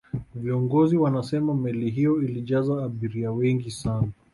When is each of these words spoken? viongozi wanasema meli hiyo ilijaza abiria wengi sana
viongozi 0.35 0.97
wanasema 0.97 1.55
meli 1.55 1.89
hiyo 1.91 2.21
ilijaza 2.21 2.83
abiria 2.83 3.31
wengi 3.31 3.71
sana 3.71 4.07